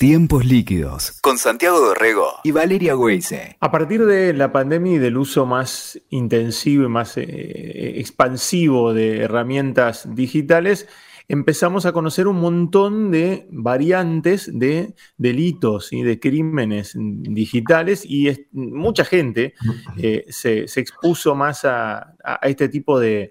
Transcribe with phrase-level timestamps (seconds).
[0.00, 3.58] Tiempos líquidos con Santiago Dorrego y Valeria Weise.
[3.60, 9.18] A partir de la pandemia y del uso más intensivo y más eh, expansivo de
[9.18, 10.88] herramientas digitales,
[11.30, 19.04] empezamos a conocer un montón de variantes de delitos y de crímenes digitales y mucha
[19.04, 19.54] gente
[19.96, 23.30] eh, se, expuso más a, este tipo de,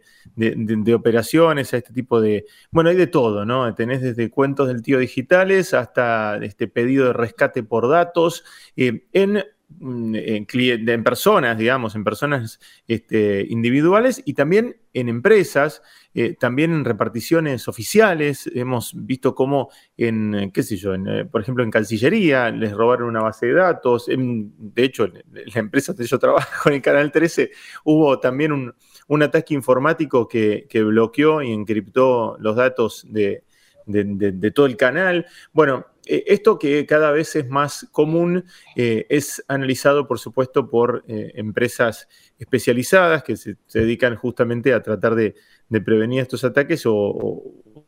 [0.96, 2.46] operaciones, a este tipo de...
[2.72, 3.76] Bueno, hay de todo, ¿no?
[3.76, 8.46] Tenés desde cuentos del tío digitales hasta este pedido de rescate por datos.
[8.78, 9.44] Eh, en
[9.78, 15.84] Mm, en, personas, digamos, en personas este, individuales y también en empresas,
[16.16, 18.50] eh, también en reparticiones oficiales.
[18.54, 23.22] Hemos visto cómo en, qué sé yo, eh, por ejemplo, en Cancillería les robaron una
[23.22, 24.08] base de datos.
[24.08, 25.24] de hecho, en
[25.54, 27.52] la empresa donde yo trabajo, en el Canal 13,
[27.84, 33.44] hubo también un, ataque informático que, bloqueó y encriptó los datos de,
[34.54, 35.26] todo el canal.
[35.54, 41.34] Bueno, esto que cada vez es más común eh, es analizado, por supuesto, por eh,
[41.36, 42.08] empresas
[42.40, 45.36] especializadas que se, dedican justamente a tratar de,
[45.86, 47.44] prevenir estos ataques o,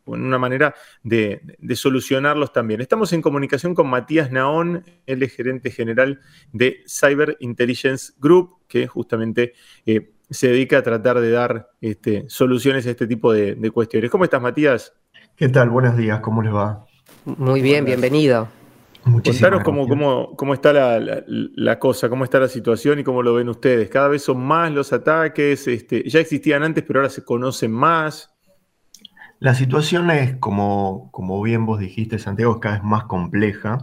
[0.06, 1.40] en una manera de,
[1.74, 2.80] solucionarlos también.
[2.80, 6.20] Estamos en comunicación con Matías Naón, él es gerente general
[6.52, 9.54] de Cyber Intelligence Group, que justamente
[10.30, 14.10] se dedica a tratar de dar este, soluciones a este tipo de, de cuestiones.
[14.10, 14.94] ¿Cómo estás, Matías?
[15.34, 15.70] ¿Qué tal?
[15.70, 16.86] Buenos días, ¿cómo les va?
[17.24, 18.48] Muy bien, bienvenido.
[19.04, 23.48] Contanos cómo, cómo, cómo, está la, cosa, cómo está la situación y cómo lo ven
[23.48, 23.88] ustedes.
[23.88, 28.34] Cada vez son más los ataques, este, ya existían antes, pero ahora se conocen más.
[29.38, 33.78] La situación es, como, como bien vos dijiste, Santiago, es cada vez más compleja.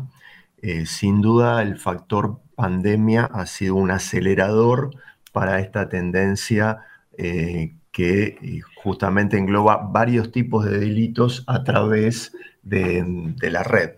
[0.62, 4.92] Eh, sin duda, el factor pandemia ha sido un acelerador
[5.32, 6.80] para esta tendencia
[7.18, 13.92] eh, que eh, justamente engloba varios tipos de delitos a través de, la red.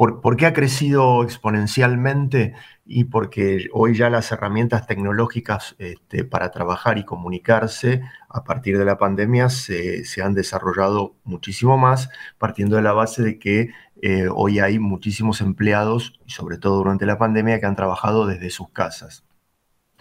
[0.00, 2.54] ¿Por, qué ha crecido exponencialmente?
[2.86, 8.00] Y porque hoy ya las herramientas tecnológicas este, para trabajar y comunicarse
[8.30, 13.38] a partir de la pandemia se, han desarrollado muchísimo más, partiendo de la base de
[13.38, 18.48] que eh, hoy hay muchísimos empleados, sobre todo durante la pandemia, que han trabajado desde
[18.48, 19.26] sus casas.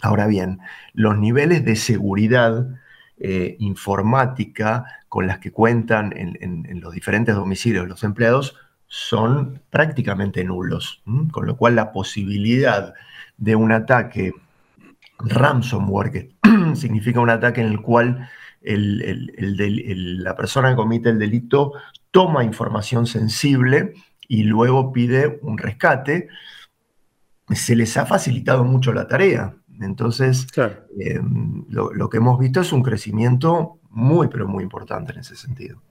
[0.02, 0.60] Ahora bien,
[0.94, 2.68] los niveles de seguridad
[3.20, 8.56] eh, informática con las que cuentan en, los diferentes domicilios los empleados
[8.88, 12.94] son prácticamente nulos, con lo cual la posibilidad
[13.38, 14.34] de un ataque
[15.20, 16.32] ransomware, que
[16.76, 18.30] significa un ataque en el cual
[18.62, 21.74] la persona que comete el delito
[22.12, 23.94] toma información sensible
[24.28, 26.30] y luego pide un rescate,
[27.50, 29.56] se les ha facilitado mucho la tarea.
[29.80, 30.48] Entonces,
[31.00, 35.82] em, lo, que hemos visto es un crecimiento muy, pero muy importante en ese sentido.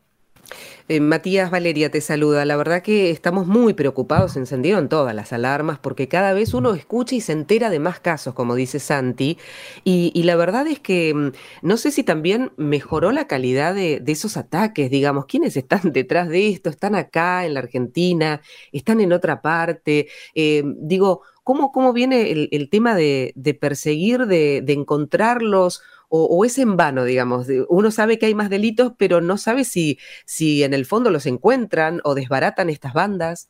[0.88, 2.46] Eh, Matías Valeria te saluda.
[2.46, 6.72] La verdad que estamos muy preocupados, se encendieron todas las alarmas porque cada vez uno
[6.72, 9.36] escucha y se entera de más casos, como dice Santi.
[9.84, 11.32] Y, la verdad es que mm,
[11.62, 16.48] no sé si también mejoró la calidad de, esos ataques, digamos, ¿quiénes están detrás de
[16.48, 16.70] esto?
[16.70, 18.40] ¿Están acá en la Argentina?
[18.72, 20.08] ¿Están en otra parte?
[20.34, 25.82] Eh, digo, ¿Cómo, viene el, tema de, perseguir, de, encontrarlos?
[26.10, 27.46] O, es en vano, digamos?
[27.70, 31.24] Uno sabe que hay más delitos, pero no sabe si, si en el fondo los
[31.24, 33.48] encuentran o desbaratan estas bandas.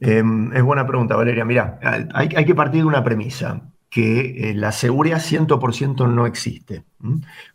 [0.00, 1.44] Em, es buena pregunta, Valeria.
[1.44, 1.80] Mira,
[2.14, 6.84] hay, que partir de una premisa, que eh, la seguridad 100% no existe.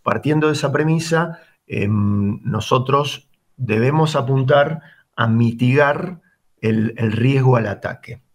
[0.04, 4.82] Partiendo de esa premisa, em, nosotros debemos apuntar
[5.16, 6.20] a mitigar
[6.60, 8.27] el riesgo al ataque.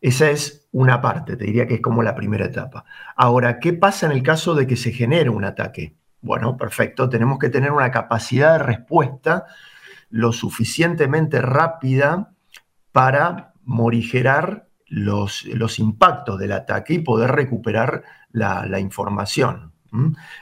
[0.00, 2.84] Esa es una parte, te diría que es como la primera etapa.
[3.16, 5.96] Ahora, ¿qué pasa en el caso de que se genere un ataque?
[6.20, 9.46] Bueno, perfecto, tenemos que tener una capacidad de respuesta
[10.10, 12.32] lo suficientemente rápida
[12.92, 19.72] para morigerar los, los impactos del ataque y poder recuperar la, información.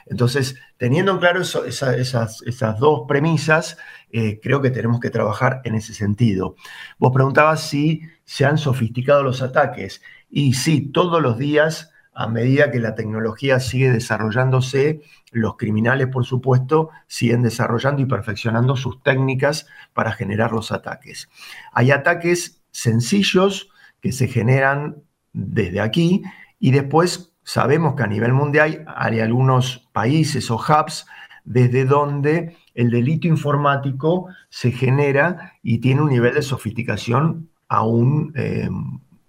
[0.05, 3.77] Entonces, teniendo claro esas, esas, dos premisas,
[4.11, 6.55] eh, creo que tenemos que trabajar en ese sentido.
[6.97, 10.01] Vos preguntabas si se han sofisticado los ataques.
[10.29, 15.01] Y sí, todos los días, a medida que la tecnología sigue desarrollándose,
[15.31, 21.29] los criminales, por supuesto, siguen desarrollando y perfeccionando sus técnicas para generar los ataques.
[21.73, 23.69] Hay ataques sencillos
[24.01, 25.03] que se generan
[25.33, 26.23] desde aquí
[26.59, 31.05] y después sabemos que a nivel mundial hay algunos países o hubs
[31.45, 38.67] desde donde el delito informático se genera y tiene un nivel de sofisticación aún eh,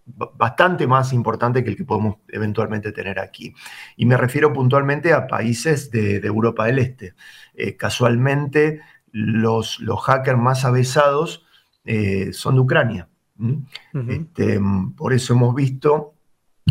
[0.06, 3.54] bastante más importante que el que podemos eventualmente tener aquí.
[3.96, 7.14] Y me refiero puntualmente a países de, Europa del Este.
[7.54, 8.80] Eh, casualmente,
[9.12, 11.44] los, los, hackers más avesados
[11.84, 13.08] eh, son de Ucrania.
[14.08, 14.58] Este,
[14.96, 16.15] por eso hemos visto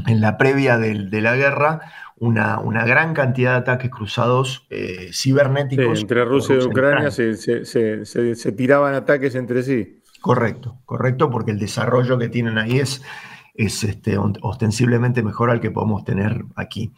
[0.07, 1.81] en la previa de, la guerra
[2.17, 6.01] una, una, gran cantidad de ataques cruzados eh, cibernéticos.
[6.01, 10.01] entre Rusia y Ucrania se, tiraban ataques entre sí.
[10.21, 13.03] Correcto, correcto, porque el desarrollo que tienen ahí es,
[13.53, 16.93] es este, ostensiblemente mejor al que podemos tener aquí.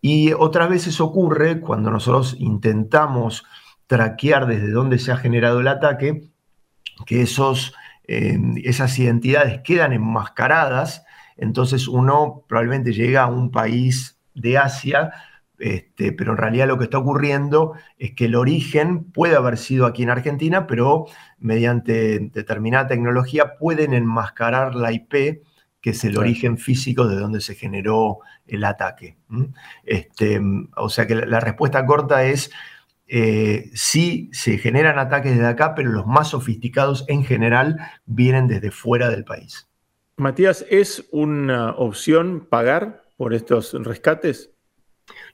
[0.00, 3.44] Y otras veces ocurre cuando nosotros intentamos
[3.86, 6.28] traquear desde dónde se ha generado el ataque,
[7.06, 7.74] que esos,
[8.06, 11.05] eh, esas identidades quedan enmascaradas,
[11.36, 15.12] entonces uno probablemente llega a un país de Asia,
[15.58, 19.86] este, pero en realidad lo que está ocurriendo es que el origen puede haber sido
[19.86, 21.06] aquí en Argentina, pero
[21.38, 25.42] mediante determinada tecnología pueden enmascarar la IP,
[25.80, 29.16] que es el origen físico de donde se generó el ataque.
[29.84, 30.40] Este,
[30.76, 32.50] o sea que la respuesta corta es
[33.08, 38.70] eh, sí se generan ataques desde acá, pero los más sofisticados en general vienen desde
[38.70, 39.68] fuera del país.
[40.18, 44.50] Matías, ¿es una opción pagar por estos rescates?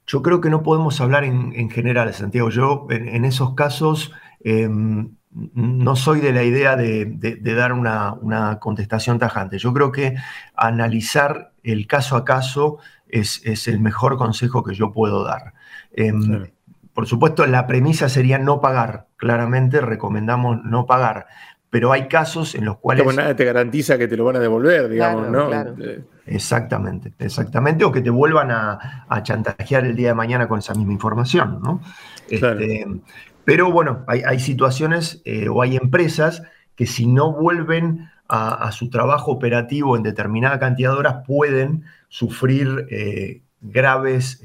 [0.09, 2.51] Yo creo que no podemos hablar en, general, Santiago.
[2.51, 9.59] Yo en, esos casos em, no soy de la idea de, dar una, contestación tajante.
[9.59, 10.17] Yo creo que
[10.57, 15.55] analizar el caso a caso es, el mejor consejo que yo puedo dar.
[15.93, 16.51] Em,
[16.93, 19.07] por supuesto, la premisa sería no pagar.
[19.17, 21.27] Claramente recomendamos no pagar.
[21.73, 23.17] Pero hay casos en los cuales.
[23.17, 25.51] nada te garantiza que te lo van a devolver, digamos, ¿no?
[25.83, 27.83] Eh, exactamente, exactamente.
[27.87, 31.81] O que te vuelvan a, chantajear el día de mañana con esa misma información, ¿no?
[32.29, 32.87] Este,
[33.47, 36.43] pero bueno, hay, situaciones eh, o hay empresas
[36.77, 42.87] que si no vuelven a, su trabajo operativo en determinada cantidad de horas pueden sufrir
[42.91, 44.43] eh, graves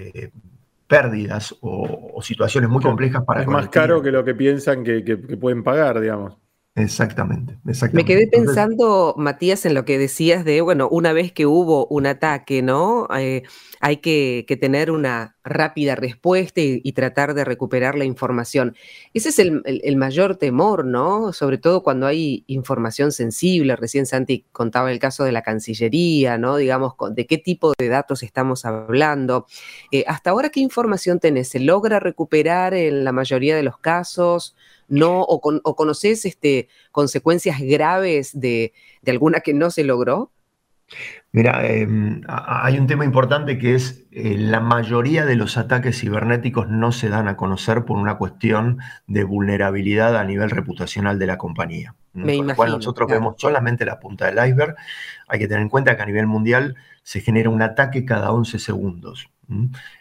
[0.87, 3.41] pérdidas o, situaciones muy complejas para...
[3.41, 6.37] Es más caro que lo que piensan que, pueden pagar, digamos.
[6.77, 8.13] Exactamente, exactamente.
[8.13, 12.05] Me quedé pensando, Matías, en lo que decías de, bueno, una vez que hubo un
[12.05, 13.07] ataque, ¿no?
[13.17, 13.41] Eh,
[13.79, 18.75] hay que, tener una rápida respuesta y, tratar de recuperar la información.
[19.15, 21.33] Ese es el, mayor temor, ¿no?
[21.33, 23.75] Sobre todo cuando hay información sensible.
[23.75, 26.57] Recién Santi contaba el caso de la Cancillería, ¿no?
[26.57, 29.47] Digamos, de qué tipo de datos estamos hablando.
[29.91, 31.49] Eh, hasta ahora, ¿qué información tenés?
[31.49, 34.55] ¿Se logra recuperar en la mayoría de los casos?
[34.87, 35.21] ¿No?
[35.21, 40.31] ¿O, conoces este, consecuencias graves de, de alguna que no se logró?
[41.31, 46.69] Mira, em, hay un tema importante que es eh, la mayoría de los ataques cibernéticos
[46.69, 51.37] no se dan a conocer por una cuestión de vulnerabilidad a nivel reputacional de la
[51.37, 51.95] compañía.
[52.13, 54.75] Me lo cual nosotros vemos solamente la punta del iceberg.
[55.27, 58.57] Hay que tener en cuenta que a nivel mundial se genera un ataque cada 11
[58.57, 59.29] segundos.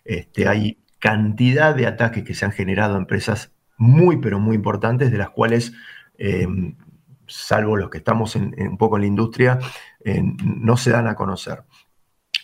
[0.05, 5.11] Este, hay cantidad de ataques que se han generado a empresas muy, pero muy importantes,
[5.11, 5.73] de las cuales
[6.19, 6.77] em,
[7.27, 9.59] salvo los que estamos un poco en la industria,
[10.05, 11.65] eh, no se dan a conocer.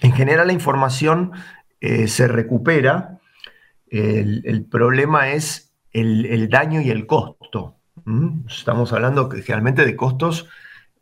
[0.00, 1.32] En general la información
[1.80, 3.18] eh, se recupera,
[3.90, 7.76] el, problema es el, daño y el costo.
[8.48, 10.48] Estamos hablando generalmente de costos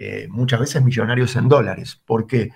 [0.03, 2.01] eh, muchas veces millonarios en dólares.
[2.07, 2.51] ¿Por qué?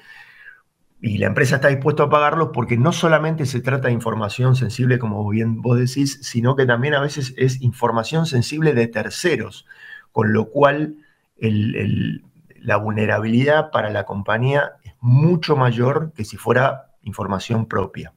[1.06, 4.98] Y la empresa está dispuesta a pagarlos porque no solamente se trata de información sensible,
[4.98, 9.66] como bien vos decís, sino que también a veces es información sensible de terceros,
[10.12, 10.96] con lo cual
[11.36, 18.14] la vulnerabilidad para la compañía es mucho mayor que si fuera información propia.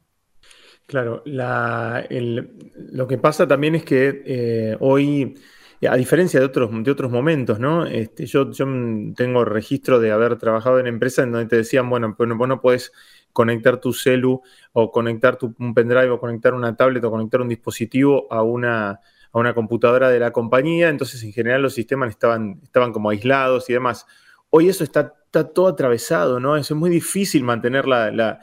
[0.85, 5.38] Claro, lo que pasa también es que eh, hoy,
[5.86, 7.86] a diferencia de otros, de otros momentos, ¿no?
[7.86, 8.50] Este, yo,
[9.15, 12.62] tengo registro de haber trabajado en empresas en donde te decían, bueno, pues vos no
[12.62, 12.91] puedes
[13.31, 14.41] conectar tu celu
[14.74, 18.89] o conectar tu, un pendrive o conectar una tablet o conectar un dispositivo a una,
[19.31, 23.69] a una computadora de la compañía, entonces en general los sistemas estaban, estaban como aislados
[23.69, 24.07] y demás.
[24.50, 25.13] Hoy eso está,
[25.53, 26.57] todo atravesado, ¿no?
[26.57, 28.39] Es muy difícil mantener la,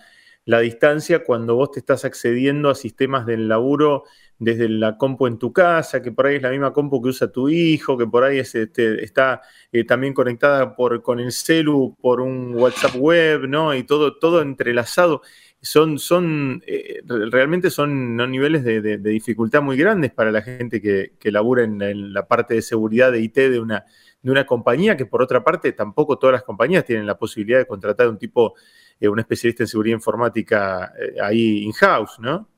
[0.47, 4.05] distancia cuando vos te estás accediendo a sistemas del laburo
[4.39, 7.31] desde la compu en tu casa, que por ahí es la misma compu que usa
[7.31, 9.41] tu hijo, que por ahí este, está
[9.73, 13.75] eh, también conectada por, con el celu por un WhatsApp web, ¿no?
[13.75, 15.23] Y todo, todo entrelazado
[15.65, 21.33] son, son eh, realmente son niveles de, dificultad muy grandes para la gente que, que
[21.33, 23.87] labura en, la parte de seguridad de IT de una,
[24.25, 27.67] de una compañía, que por otra parte tampoco todas las compañías tienen la posibilidad de
[27.67, 28.55] contratar un tipo,
[28.99, 32.49] eh, un especialista en seguridad informática eh, ahí in-house, ¿no?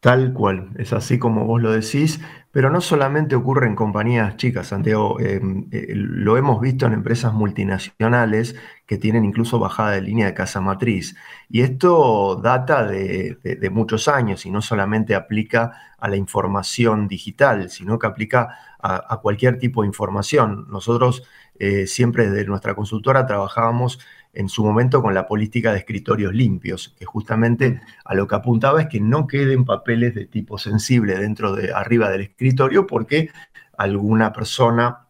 [0.00, 2.20] Tal cual, es así como vos lo decís,
[2.56, 7.34] pero no solamente ocurre en compañías chicas, Santiago, eh, eh, lo hemos visto en empresas
[7.34, 11.16] multinacionales que tienen incluso bajada de línea de casa matriz.
[11.50, 13.36] Y esto data de,
[13.70, 19.58] muchos años y no solamente aplica a la información digital, sino que aplica a, cualquier
[19.58, 20.64] tipo de información.
[20.70, 21.24] Nosotros
[21.58, 23.98] eh, siempre desde nuestra consultora trabajábamos
[24.36, 28.82] en su momento con la política de escritorios limpios, que justamente a lo que apuntaba
[28.82, 33.30] es que no queden papeles de tipo sensible dentro de arriba del escritorio porque
[33.78, 35.08] alguna persona,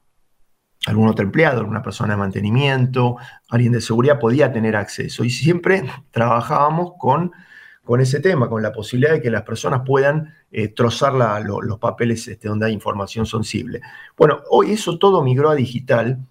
[0.86, 3.16] algún otro empleado, alguna persona de mantenimiento,
[3.50, 5.24] alguien de seguridad podía tener acceso.
[5.24, 7.32] Y siempre trabajábamos con,
[7.84, 11.14] con ese tema, con la posibilidad de que las personas puedan eh, trozar
[11.44, 13.80] los papeles este, donde hay información sensible.
[14.16, 16.24] Bueno, hoy eso todo migró a digital.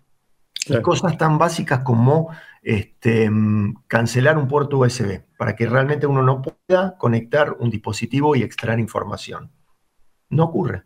[0.67, 2.29] Y cosas tan básicas como
[2.61, 8.35] este, mm, cancelar un puerto USB para que realmente uno no pueda conectar un dispositivo
[8.35, 9.51] y extraer información.
[10.29, 10.83] No ocurre.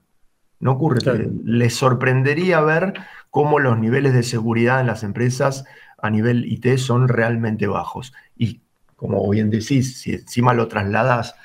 [0.59, 0.99] No ocurre.
[1.45, 2.93] Les sorprendería ver
[3.29, 5.63] cómo los niveles de seguridad en las empresas
[5.97, 8.13] a nivel IT son realmente bajos.
[8.35, 8.61] Y
[8.97, 11.35] como bien decís, si encima lo trasladas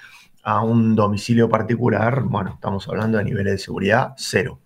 [0.42, 4.60] a un domicilio particular, bueno, estamos hablando de niveles de seguridad cero.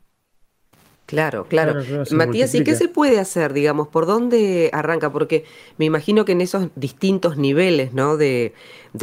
[1.09, 1.81] Claro, claro.
[2.11, 3.89] Matías, ¿y qué se puede hacer, digamos?
[3.89, 5.11] ¿Por dónde arranca?
[5.11, 5.45] Porque
[5.79, 8.19] me imagino que en esos distintos niveles ¿no?
[8.19, 8.53] de,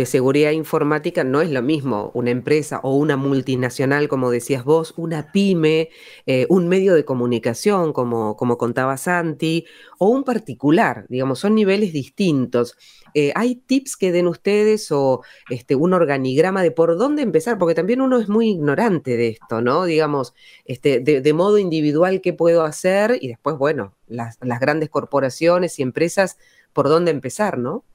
[0.05, 5.31] seguridad informática no es lo mismo una empresa o una multinacional, como decías vos, una
[5.31, 5.89] pyme,
[6.27, 9.65] eh, un medio de comunicación, como, como contaba Santi,
[9.97, 12.77] o un particular, digamos, son niveles distintos.
[13.17, 17.57] Eh, ¿Hay tips que den ustedes o este, un organigrama de por dónde empezar?
[17.57, 19.85] Porque también uno es muy ignorante de esto, ¿no?
[19.85, 23.17] Digamos, este, de, modo individual, ¿qué puedo hacer?
[23.21, 26.37] Y después, bueno, las, grandes corporaciones y empresas,
[26.73, 27.85] ¿por dónde empezar, no?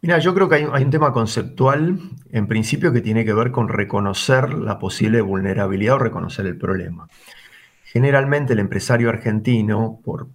[0.00, 1.98] Mira, yo creo que hay, hay, un tema conceptual,
[2.30, 7.08] en principio, que tiene que ver con reconocer la posible vulnerabilidad o reconocer el problema.
[7.82, 10.28] Generalmente el empresario argentino, por,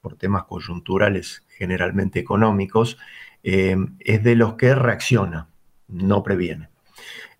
[0.00, 2.96] por temas coyunturales generalmente económicos,
[3.42, 5.48] eh, es de los que reacciona,
[5.88, 6.68] no previene.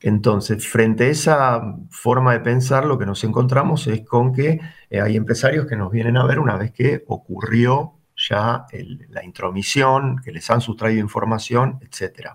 [0.00, 5.00] Entonces, frente a esa forma de pensar, lo que nos encontramos es con que eh,
[5.00, 8.66] hay empresarios que nos vienen a ver una vez que ocurrió ya
[9.08, 12.30] la intromisión, que les han sustraído información, etc.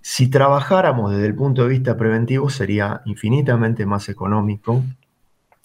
[0.00, 4.82] Si trabajáramos desde el punto de vista preventivo, sería infinitamente más económico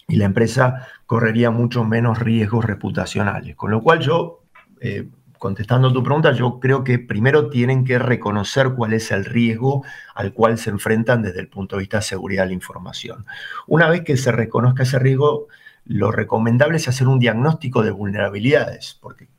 [0.08, 3.56] y la empresa correría mucho menos riesgos reputacionales.
[3.56, 4.44] Con lo cual yo
[4.80, 9.84] eh, contestando tu pregunta, yo creo que primero tienen que reconocer cuál es el riesgo
[10.16, 13.26] al cual se enfrentan desde el punto de vista de seguridad de la información.
[13.68, 15.48] Una vez que se reconozca ese riesgo,
[15.86, 19.30] lo recomendable es hacer un diagnóstico de vulnerabilidades, porque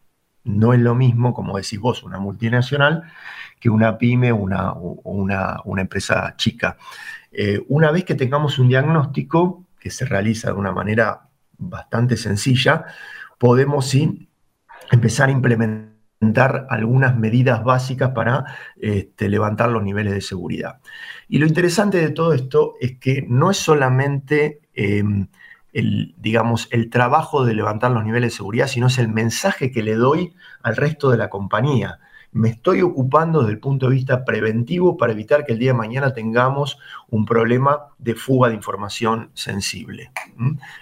[0.44, 3.04] no es lo mismo, como decís vos, una multinacional
[3.60, 6.76] que una pyme o una, una, empresa chica.
[7.32, 11.28] Eh, una vez que tengamos un diagnóstico que se realiza de una manera
[11.58, 12.84] bastante sencilla,
[13.38, 13.94] podemos
[14.90, 15.87] empezar a implementar
[16.20, 18.44] algunas medidas básicas para
[18.76, 20.80] este, levantar los niveles de seguridad.
[21.28, 25.28] Y lo interesante de todo esto es que no es solamente em,
[25.72, 29.82] el, digamos, el trabajo de levantar los niveles de seguridad, sino es el mensaje que
[29.82, 32.00] le doy al resto de la compañía
[32.32, 35.78] me estoy ocupando desde el punto de vista preventivo para evitar que el día de
[35.78, 40.10] mañana tengamos un problema de fuga de información sensible.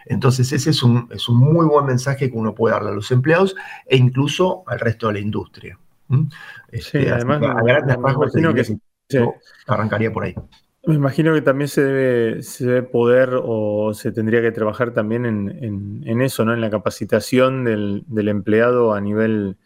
[0.07, 3.11] Entonces ese es un, es un muy buen mensaje que uno puede darle a los
[3.11, 3.55] empleados
[3.87, 5.79] e incluso al resto de la industria.
[6.71, 7.41] Este, además,
[9.09, 9.25] que,
[9.67, 10.35] arrancaría por ahí.
[10.85, 16.21] Me imagino que también se debe, se poder o se tendría que trabajar también en,
[16.21, 16.55] eso, ¿no?
[16.55, 19.57] En la capacitación del, del empleado a nivel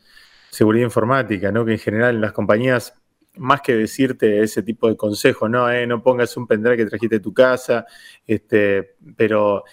[0.50, 1.64] seguridad informática, ¿no?
[1.64, 2.95] Que en general en las compañías,
[3.37, 7.16] más que decirte ese tipo de consejo, no, eh, no pongas un pendrive que trajiste
[7.16, 7.87] de tu casa,
[8.26, 9.64] este, pero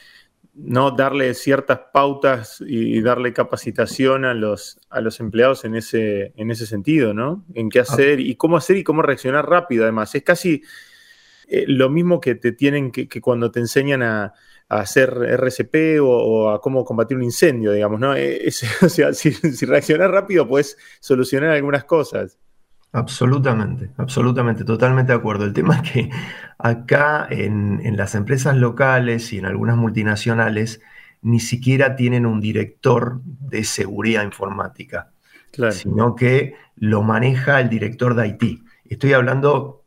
[0.54, 6.50] no darle ciertas pautas y darle capacitación a los, a los empleados en ese, en
[6.50, 7.46] ese sentido, ¿no?
[7.54, 10.16] En qué hacer y cómo hacer y cómo reaccionar rápido, además.
[10.16, 10.64] Es casi
[11.48, 14.34] eh, lo mismo que te tienen que cuando te enseñan a,
[14.70, 18.16] a hacer RCP o, a cómo combatir un incendio, digamos, ¿no?
[18.16, 18.48] Eh,
[18.82, 19.32] o sea, si,
[19.66, 22.38] reaccionas rápido, puedes solucionar algunas cosas.
[22.94, 25.46] Absolutamente, absolutamente, totalmente de acuerdo.
[25.46, 26.10] El tema es que
[26.58, 30.82] acá en, las empresas locales y en algunas multinacionales
[31.22, 35.12] ni siquiera tienen un director de seguridad informática,
[35.72, 38.64] sino que lo maneja el director de IT.
[38.86, 39.84] Estoy hablando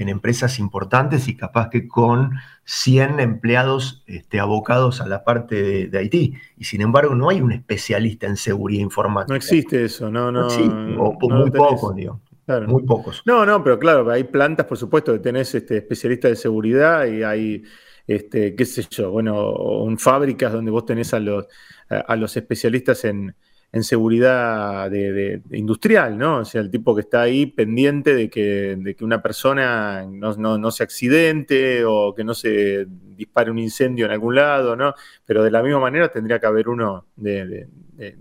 [0.00, 2.32] en empresas importantes y capaz que con
[2.64, 6.34] 100 empleados este, abocados a la parte de, de, Haití.
[6.56, 9.32] Y sin embargo, no hay un especialista en seguridad informática.
[9.32, 10.46] No existe eso, no, no.
[10.48, 12.18] o, muy pocos, digo.
[12.66, 13.22] Muy pocos.
[13.26, 17.22] No, no, pero claro, hay plantas, por supuesto, que tenés este, especialistas de seguridad y
[17.22, 17.62] hay,
[18.06, 21.46] este, qué sé yo, bueno, en fábricas donde vos tenés a los,
[21.88, 23.34] a los especialistas en,
[23.72, 26.38] en seguridad de, industrial, ¿no?
[26.38, 30.70] O sea, el tipo que está ahí pendiente de que, de que una persona no,
[30.70, 34.94] se accidente o que no se dispare un incendio en algún lado, ¿no?
[35.24, 37.68] Pero de la misma manera tendría que haber uno de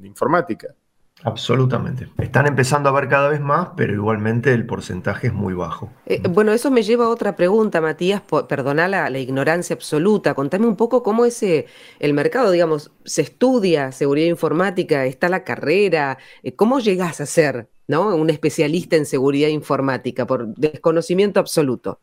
[0.03, 0.75] informática.
[1.23, 2.07] Absolutamente.
[2.17, 5.91] Están empezando a ver cada vez más, pero igualmente el porcentaje es muy bajo.
[6.05, 8.21] Eh, bueno, eso me lleva a otra pregunta, Matías.
[8.47, 10.33] Perdona la, ignorancia absoluta.
[10.33, 11.65] Contame un poco cómo es eh,
[11.99, 16.17] el mercado, digamos, se estudia seguridad informática, está la carrera.
[16.43, 18.15] Eh, ¿Cómo llegas a ser ¿no?
[18.15, 21.99] un especialista en seguridad informática por desconocimiento absoluto?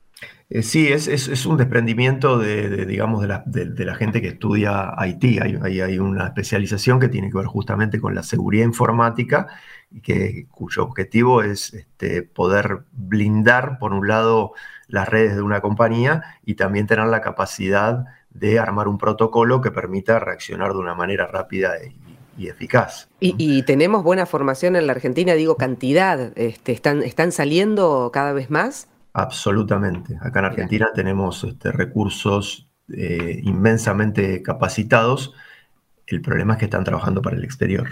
[0.49, 5.43] Eh, sí, es, un desprendimiento de, digamos, de la, gente que estudia IT.
[5.43, 9.49] Hay, hay, una especialización que tiene que ver justamente con la seguridad informática,
[9.91, 14.53] y que, cuyo objetivo es este, poder blindar, por un lado,
[14.89, 19.71] las redes de una compañía y también tener la capacidad de armar un protocolo que
[19.71, 21.73] permita reaccionar de una manera rápida
[22.37, 23.09] y, eficaz.
[23.19, 28.51] Y, tenemos buena formación en la Argentina, digo cantidad, este, están, ¿están saliendo cada vez
[28.51, 28.89] más?
[29.19, 30.19] Absolutamente.
[30.21, 35.33] Acá en Argentina tenemos este, recursos eh, inmensamente capacitados.
[36.07, 37.89] El problema es que están trabajando para el exterior.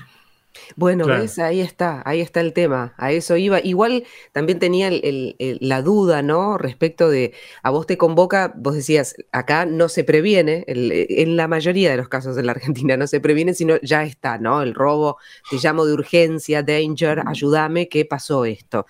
[0.76, 1.06] Bueno,
[1.38, 3.58] ahí está, ahí está el tema, a eso iba.
[3.60, 6.58] Igual también tenía la duda, ¿no?
[6.58, 11.90] Respecto de, a vos te convoca, vos decías, acá no se previene, en la mayoría
[11.90, 14.62] de los casos en la Argentina no se previene, sino ya está, ¿no?
[14.62, 15.18] El robo,
[15.50, 18.86] te llamo de urgencia, danger, ayúdame, ¿qué pasó esto?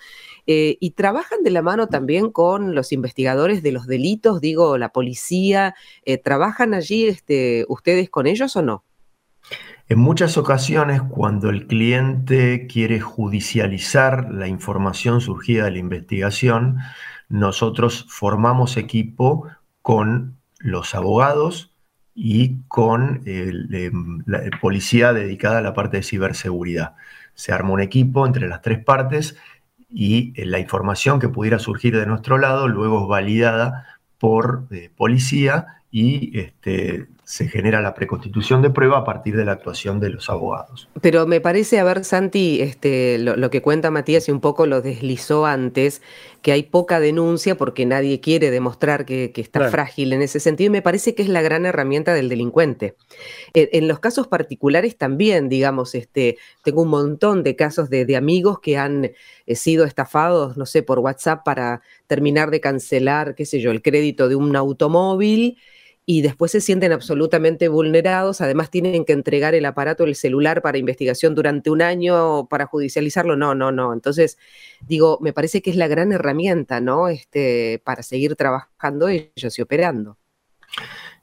[0.47, 4.89] Eh, y trabajan de la mano también con los investigadores de los delitos, digo, la
[4.89, 5.73] policía,
[6.03, 8.83] eh, ¿trabajan allí este, ustedes con ellos o no?
[9.87, 16.77] En muchas ocasiones, cuando el cliente quiere judicializar la información surgida de la investigación,
[17.29, 19.47] nosotros formamos equipo
[19.81, 21.71] con los abogados
[22.15, 23.21] y con
[24.25, 26.95] la policía dedicada a la parte de ciberseguridad.
[27.35, 29.37] Se arma un equipo entre las tres partes
[29.89, 33.85] y eh, la información que pudiera surgir de nuestro lado luego es validada
[34.17, 39.53] por eh, policía y este, se genera la preconstitución de prueba a partir de la
[39.53, 40.87] actuación de los abogados.
[41.01, 44.83] Pero me parece, a ver, Santi, este, lo, que cuenta Matías y un poco lo
[44.83, 46.03] deslizó antes,
[46.43, 50.69] que hay poca denuncia porque nadie quiere demostrar que, está frágil en ese sentido, y
[50.69, 52.95] me parece que es la gran herramienta del delincuente.
[53.55, 58.59] En, los casos particulares también, digamos, este, tengo un montón de casos de, de amigos
[58.59, 59.05] que han
[59.47, 63.81] eh, sido estafados, no sé, por WhatsApp para terminar de cancelar, qué sé yo, el
[63.81, 65.57] crédito de un automóvil
[66.07, 70.77] y después se sienten absolutamente vulnerados, además tienen que entregar el aparato, el celular para
[70.77, 73.91] investigación durante un año para judicializarlo, no, no, no.
[73.91, 74.37] Entonces,
[74.87, 77.07] digo, me parece que es la gran herramienta, ¿no?
[77.07, 80.17] Este, para seguir trabajando ellos y operando.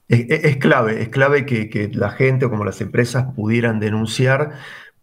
[0.08, 4.54] Es, clave, es clave que, la gente o como las empresas pudieran denunciar,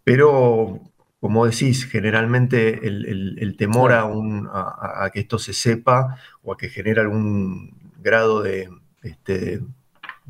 [0.04, 0.80] pero
[1.20, 7.00] como decís, generalmente el, temor a, a, que esto se sepa o a que genere
[7.00, 8.68] algún grado de,
[9.02, 9.60] este,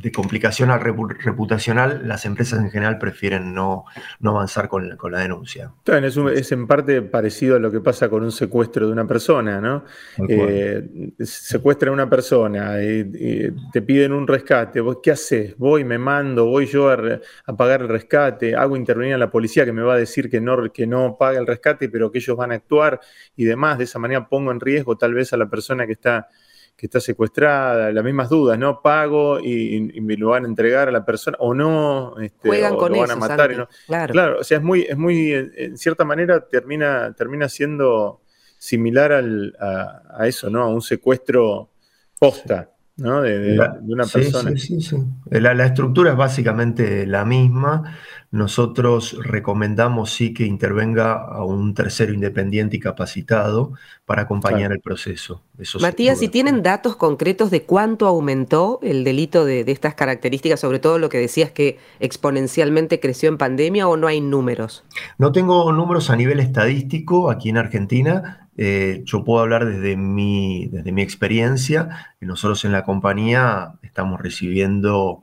[0.00, 3.84] de complicación reputacional, las empresas en general prefieren no,
[4.20, 5.72] no avanzar con, la denuncia.
[5.84, 9.84] Es, en parte parecido a lo que pasa con un secuestro de una persona, ¿no?
[10.26, 15.56] Eh, secuestran a una persona, te piden un rescate, ¿vos qué haces?
[15.58, 19.72] Voy, me mando, voy yo a, pagar el rescate, hago intervenir a la policía que
[19.72, 22.52] me va a decir que no, que no paga el rescate, pero que ellos van
[22.52, 23.00] a actuar
[23.36, 23.76] y demás.
[23.76, 26.28] De esa manera pongo en riesgo tal vez a la persona que está
[26.76, 28.80] que está secuestrada, las mismas dudas, ¿no?
[28.80, 32.78] Pago y, me lo van a entregar a la persona o no, este, Juegan o
[32.78, 33.56] con lo van a matar.
[33.56, 33.68] no.
[33.86, 34.40] claro.
[34.40, 38.22] o sea, es muy, es muy, en cierta manera termina, termina siendo
[38.56, 40.62] similar al, a, eso, ¿no?
[40.62, 41.70] A un secuestro
[42.18, 42.69] posta.
[43.00, 43.22] ¿No?
[43.22, 44.50] De, una persona.
[44.52, 44.96] Sí, sí, sí.
[45.30, 47.96] La, la, estructura es básicamente la misma.
[48.30, 53.72] Nosotros recomendamos sí que intervenga a un tercero independiente y capacitado
[54.04, 55.42] para acompañar el proceso.
[55.80, 60.98] Matías, si tienen datos concretos de cuánto aumentó el delito de, estas características, sobre todo
[60.98, 64.84] lo que decías que exponencialmente creció en pandemia o no hay números?
[65.18, 68.39] No tengo números a nivel estadístico aquí en Argentina.
[68.56, 72.14] Eh, yo puedo hablar desde mi, desde mi experiencia.
[72.20, 75.22] Nosotros en la compañía estamos recibiendo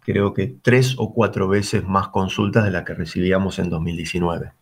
[0.00, 4.52] creo que tres o cuatro veces más consultas de las que recibíamos en 2019.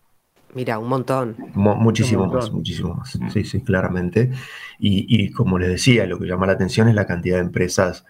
[0.55, 1.37] Mira, un montón.
[1.55, 3.18] muchísimo más, muchísimo más.
[3.33, 4.33] Sí, sí, claramente.
[4.79, 8.07] Y, como les decía, lo que llama la atención es la cantidad de empresas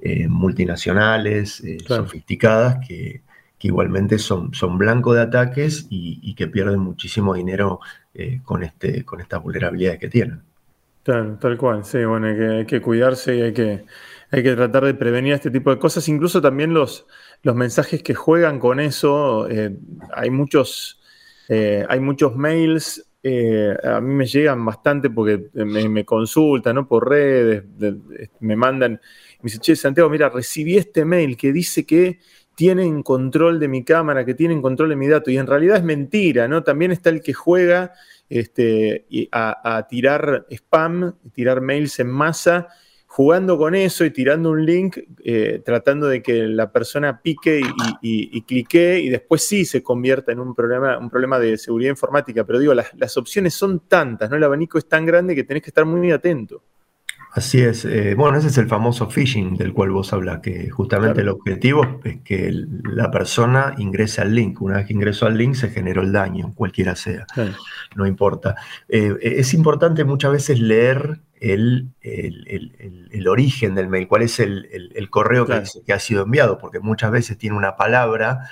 [0.00, 3.22] eh, multinacionales, eh, sofisticadas, que,
[3.68, 7.80] igualmente son, son blanco de ataques y, que pierden muchísimo dinero
[8.14, 10.42] eh, con, este, con estas vulnerabilidades que tienen.
[11.02, 13.84] Tal, tal cual, sí, bueno, hay que, cuidarse y hay que
[14.30, 16.08] hay que tratar de prevenir este tipo de cosas.
[16.08, 17.06] Incluso también los,
[17.42, 19.76] los mensajes que juegan con eso, eh,
[20.14, 21.02] hay, muchos,
[21.48, 23.06] eh, hay muchos mails,
[23.84, 26.88] a mí me llegan bastante porque me, consultan ¿no?
[26.88, 27.62] por redes,
[28.40, 29.00] me mandan, me
[29.42, 32.18] dicen, che, Santiago, mira, recibí este mail que dice que
[32.54, 35.84] tienen control de mi cámara, que tienen control de mi dato, y en realidad es
[35.84, 36.62] mentira, ¿no?
[36.62, 37.92] También está el que juega
[38.28, 42.68] este, a, tirar spam, tirar mails en masa,
[43.06, 47.60] jugando con eso y tirando un link, eh, tratando de que la persona pique
[48.00, 52.44] y, clique y después sí se convierta en un problema, un problema de seguridad informática.
[52.44, 54.36] Pero digo, las, las opciones son tantas, ¿no?
[54.36, 56.62] El abanico es tan grande que tenés que estar muy atento.
[57.34, 57.86] Así es.
[57.86, 62.00] Eh, bueno, ese es el famoso phishing del cual vos hablas, que justamente el objetivo
[62.04, 62.52] es que
[62.84, 64.60] la persona ingrese al link.
[64.60, 67.26] Una vez que ingresó al link se generó el daño, cualquiera sea.
[67.96, 68.56] No importa.
[68.86, 71.88] Eh, es importante muchas veces leer el,
[73.26, 77.56] origen del mail, cuál es el, correo que ha sido enviado, porque muchas veces tiene
[77.56, 78.50] una palabra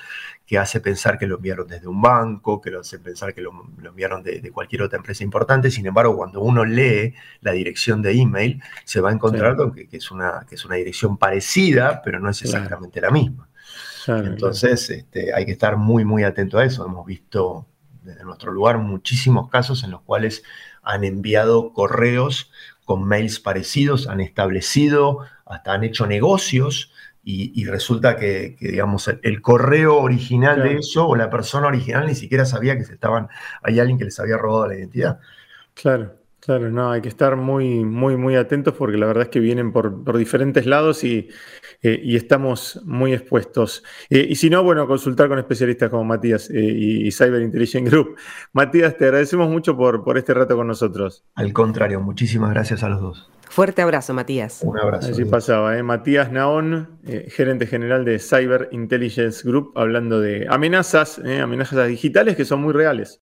[0.51, 3.53] que hace pensar que lo enviaron desde un banco, que lo hace pensar que lo,
[3.85, 5.71] enviaron de, cualquier otra empresa importante.
[5.71, 9.87] Sin embargo, cuando uno lee la dirección de email, se va a encontrar con que,
[9.93, 13.49] es una, que es una dirección parecida, pero no es exactamente la misma.
[14.09, 16.85] Entonces, este, hay que estar muy, muy atento a eso.
[16.85, 17.69] Hemos visto
[18.03, 20.43] desde nuestro lugar muchísimos casos en los cuales
[20.83, 22.51] han enviado correos
[22.85, 26.91] con mails parecidos, han establecido, hasta han hecho negocios
[27.23, 32.45] y, resulta que, digamos, el, correo original de eso o la persona original ni siquiera
[32.45, 33.29] sabía que se estaban,
[33.63, 35.21] hay alguien que les había robado la identidad.
[35.75, 39.41] Claro, claro, no, hay que estar muy, muy, muy atentos porque la verdad es que
[39.41, 41.29] vienen por, diferentes lados y,
[41.83, 43.85] eh, estamos muy expuestos.
[44.09, 48.17] Eh, y si no, bueno, consultar con especialistas como Matías eh, y, Cyber Intelligence Group.
[48.53, 51.25] Matías, te agradecemos mucho por, por este rato con nosotros.
[51.35, 53.31] Al contrario, muchísimas gracias a los dos.
[53.51, 54.61] Fuerte abrazo, Matías.
[54.63, 55.11] Un abrazo.
[55.11, 55.83] Así pasaba, ¿eh?
[55.83, 61.41] Matías Naón, eh, gerente general de Cyber Intelligence Group, hablando de amenazas, ¿eh?
[61.41, 63.21] amenazas digitales que son muy reales.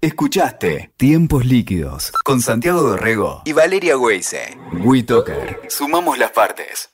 [0.00, 4.56] Escuchaste Tiempos Líquidos con Santiago Dorrego y Valeria Weise.
[4.82, 5.60] WeToker.
[5.68, 6.88] Sumamos las partes.